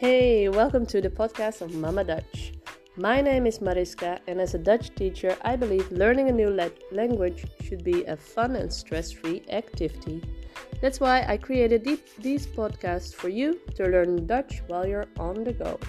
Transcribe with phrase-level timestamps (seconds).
[0.00, 2.52] Hey, welcome to the podcast of Mama Dutch.
[2.94, 6.68] My name is Mariska, and as a Dutch teacher, I believe learning a new la-
[6.92, 10.22] language should be a fun and stress free activity.
[10.80, 11.82] That's why I created
[12.20, 15.80] these podcasts for you to learn Dutch while you're on the go.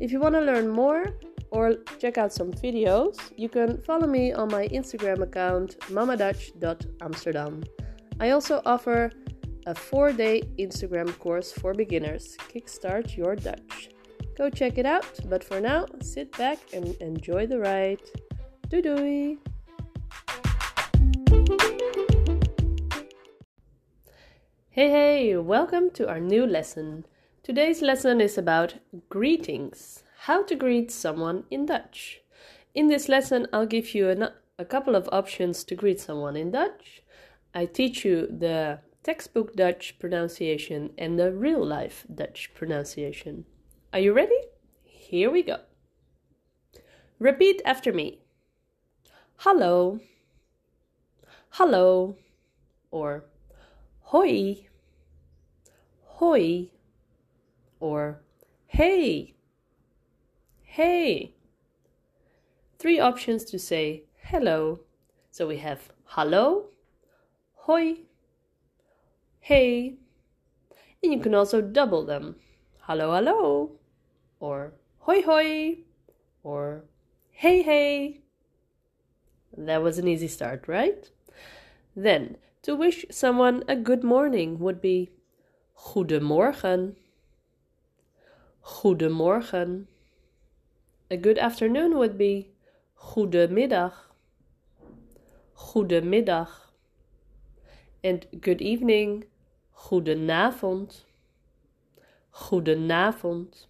[0.00, 1.06] If you want to learn more
[1.50, 7.64] or check out some videos, you can follow me on my Instagram account mamadutch.amsterdam.
[8.20, 9.10] I also offer
[9.70, 13.90] a four day Instagram course for beginners Kickstart Your Dutch.
[14.36, 18.02] Go check it out, but for now, sit back and enjoy the ride.
[18.68, 19.38] Doei doei!
[24.70, 27.06] Hey hey, welcome to our new lesson.
[27.44, 28.74] Today's lesson is about
[29.08, 32.22] greetings how to greet someone in Dutch.
[32.74, 36.50] In this lesson, I'll give you a, a couple of options to greet someone in
[36.50, 37.04] Dutch.
[37.54, 43.44] I teach you the textbook Dutch pronunciation and the real life Dutch pronunciation.
[43.92, 44.40] Are you ready?
[44.82, 45.58] Here we go.
[47.18, 48.20] Repeat after me.
[49.38, 50.00] Hallo.
[51.50, 52.16] Hallo.
[52.90, 53.24] Or
[54.00, 54.66] hoi.
[56.04, 56.70] Hoi.
[57.78, 58.20] Or
[58.66, 59.34] hey.
[60.62, 61.34] Hey.
[62.78, 64.80] Three options to say hello.
[65.30, 66.66] So we have hallo,
[67.54, 67.98] hoi,
[69.40, 69.96] hey.
[71.02, 72.36] And you can also double them.
[72.82, 73.72] Hallo, hallo.
[74.38, 75.78] Or hoi, hoi.
[76.42, 76.84] Or
[77.32, 78.20] hey, hey.
[79.56, 81.10] That was an easy start, right?
[81.96, 85.10] Then, to wish someone a good morning would be
[85.76, 86.96] Goedemorgen.
[88.62, 89.86] Goedemorgen.
[91.10, 92.50] A good afternoon would be
[92.96, 93.92] Goedemiddag.
[95.56, 96.48] Goedemiddag.
[98.02, 99.24] And good evening,
[99.76, 101.02] Goedenavond.
[102.32, 103.66] Goedenavond.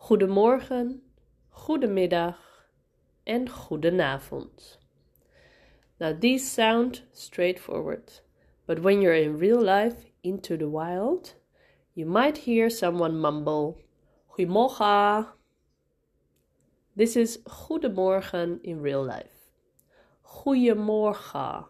[0.00, 0.98] Goedemorgen,
[1.54, 2.34] Goedemiddag
[3.24, 4.78] and Goedenavond.
[6.00, 8.20] Now these sound straightforward,
[8.66, 11.34] but when you're in real life into the wild,
[11.94, 13.78] you might hear someone mumble
[14.36, 15.28] Goedemorgen.
[16.96, 19.52] This is Goedemorgen in real life.
[20.24, 21.66] Goedemorgen.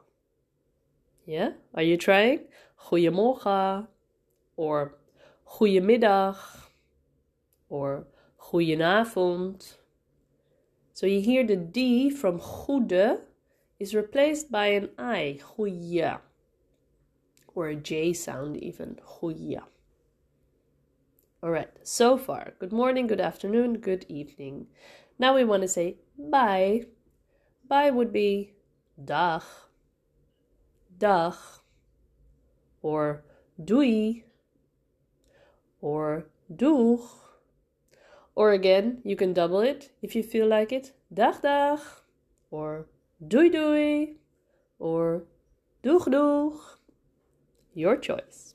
[1.26, 1.50] Yeah?
[1.74, 2.46] Are you trying?
[2.88, 3.88] Goedemorgen.
[4.56, 4.94] Or
[5.46, 6.36] Goedemiddag.
[7.68, 8.06] Or
[8.38, 9.74] Goedenavond.
[10.96, 13.20] So you hear the D from goede
[13.78, 16.18] is replaced by an I, goeie.
[17.54, 19.60] Or a J sound even, goeie.
[21.42, 24.68] Alright, so far, good morning, good afternoon, good evening.
[25.18, 26.86] Now we want to say bye.
[27.68, 28.54] Bye would be
[29.02, 29.42] dag,
[30.98, 31.34] dag,
[32.82, 33.24] or
[33.62, 34.24] doei,
[35.80, 37.00] or doeg.
[38.34, 40.92] Or again, you can double it if you feel like it.
[41.12, 41.80] Dag dag,
[42.50, 42.86] or
[43.26, 44.14] doei doei,
[44.78, 45.24] or
[45.82, 46.60] doeg doeg.
[47.74, 48.54] Your choice.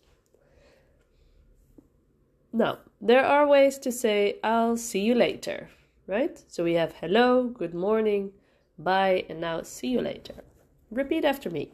[2.53, 5.69] Now, there are ways to say I'll see you later,
[6.05, 6.43] right?
[6.47, 8.31] So we have hello, good morning,
[8.77, 10.43] bye, and now see you later.
[10.89, 11.71] Repeat after me.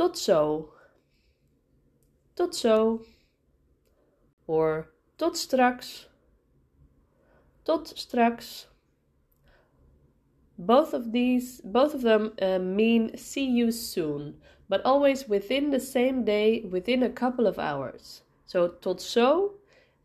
[0.00, 0.72] Tot zo.
[2.34, 3.02] Tot zo.
[4.46, 4.88] Or
[5.18, 6.06] tot straks.
[7.66, 8.66] Tot straks.
[10.56, 14.40] Both of these, both of them uh, mean see you soon,
[14.70, 18.22] but always within the same day, within a couple of hours.
[18.46, 19.56] So tot zo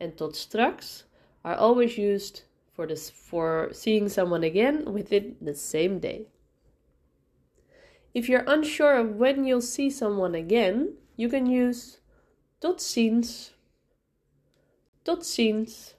[0.01, 1.05] and tot straks
[1.45, 2.41] are always used
[2.73, 6.27] for this for seeing someone again within the same day.
[8.15, 11.99] If you're unsure of when you'll see someone again, you can use
[12.61, 13.49] tot ziens.
[15.03, 15.95] Tot ziens.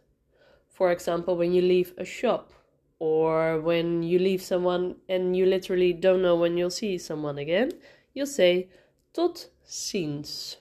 [0.71, 2.55] For example, when you leave a shop
[2.99, 7.73] or when you leave someone and you literally don't know when you'll see someone again,
[8.15, 8.71] you'll say
[9.13, 10.57] tot ziens.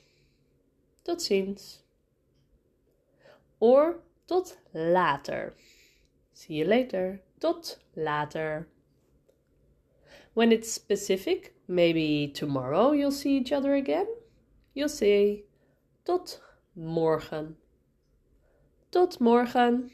[1.06, 1.78] Tot ziens.
[3.62, 5.56] Or tot later.
[6.34, 7.22] See you later.
[7.40, 8.68] Tot later.
[10.36, 14.08] When it's specific, maybe tomorrow you'll see each other again,
[14.74, 15.46] you'll say
[16.06, 16.40] tot
[16.76, 17.56] morgen.
[18.92, 19.92] Tot morgen.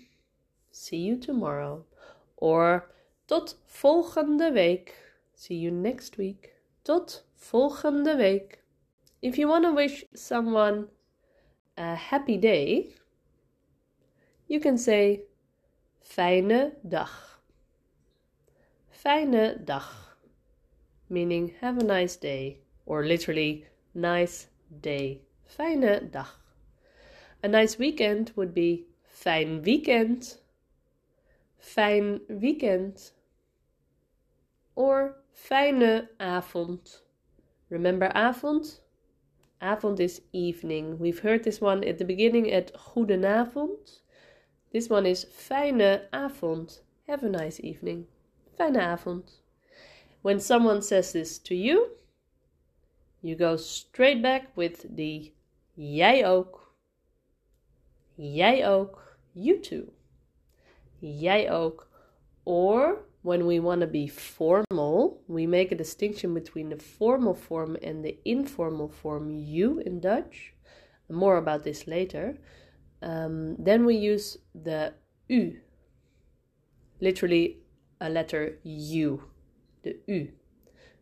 [0.72, 1.86] See you tomorrow.
[2.38, 2.90] Or
[3.28, 4.96] tot volgende week.
[5.36, 6.54] See you next week.
[6.84, 8.64] Tot volgende week.
[9.22, 10.88] If you want to wish someone
[11.78, 12.96] a happy day,
[14.48, 15.22] you can say
[16.04, 17.10] fijne dag.
[18.92, 20.11] Fijne dag,
[21.12, 24.48] meaning have a nice day, or literally nice
[24.82, 25.22] day.
[25.46, 26.26] Fijne dag.
[27.44, 30.38] A nice weekend would be fijn weekend.
[31.60, 33.12] Fijn weekend.
[34.76, 37.02] Or fijne avond.
[37.70, 38.80] Remember avond?
[39.62, 40.98] Avond is evening.
[40.98, 44.00] We've heard this one at the beginning at goedenavond.
[44.72, 46.80] This one is fijne avond.
[47.08, 48.08] Have a nice evening.
[48.58, 49.42] Fijne avond.
[50.22, 51.92] When someone says this to you,
[53.22, 55.32] you go straight back with the
[55.76, 56.76] jij ook.
[58.16, 59.18] Jij ook.
[59.34, 59.94] You too.
[61.00, 61.90] Jij ook.
[62.44, 67.78] Or when we want to be formal, we make a distinction between the formal form
[67.84, 70.54] and the informal form you in Dutch.
[71.08, 72.38] More about this later.
[73.02, 74.94] Um, then we use the
[75.28, 75.60] u,
[77.00, 77.58] literally
[78.00, 79.31] a letter U,
[79.82, 80.38] de U.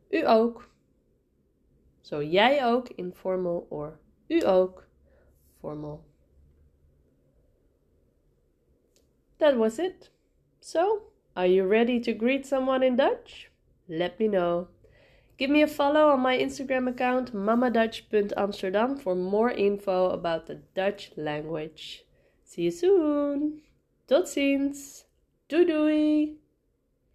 [0.10, 0.70] U ook.
[2.02, 4.88] So jij ook informal or u ook
[5.60, 6.04] formal.
[9.38, 10.12] That was it.
[10.60, 11.02] So,
[11.36, 13.50] are you ready to greet someone in Dutch?
[13.88, 14.68] Let me know.
[15.38, 21.12] Give me a follow on my Instagram account mamadutch.amsterdam for more info about the Dutch
[21.16, 22.04] language.
[22.44, 23.62] See you soon.
[24.08, 25.06] Tot ziens.
[25.48, 26.39] Doei doei.